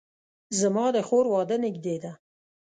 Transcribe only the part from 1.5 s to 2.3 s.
نږدې ده